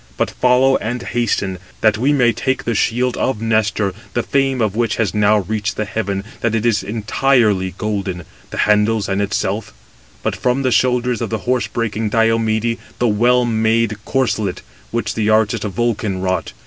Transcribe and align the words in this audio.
But 0.17 0.31
follow 0.31 0.77
and 0.77 0.99
hasten, 1.03 1.59
that 1.81 1.95
we 1.99 2.11
may 2.11 2.33
take 2.33 2.63
the 2.63 2.73
shield 2.73 3.15
of 3.17 3.39
Nestor, 3.39 3.93
the 4.15 4.23
fame 4.23 4.59
of 4.59 4.75
which 4.75 4.95
has 4.95 5.13
now 5.13 5.37
reached 5.41 5.75
the 5.77 5.85
heaven, 5.85 6.23
that 6.39 6.55
it 6.55 6.65
is 6.65 6.81
entirely 6.81 7.75
golden, 7.77 8.23
the 8.49 8.57
handles 8.65 9.07
and 9.07 9.21
itself: 9.21 9.75
but, 10.23 10.35
from 10.35 10.63
the 10.63 10.71
shoulders 10.71 11.21
of 11.21 11.31
horse 11.33 11.67
breaking 11.67 12.09
Diomede, 12.09 12.79
the 12.97 13.07
well 13.07 13.45
made 13.45 13.95
corslet, 14.03 14.63
which 14.89 15.13
the 15.13 15.29
artist 15.29 15.61
Vulcan 15.63 16.19
wrought. 16.19 16.53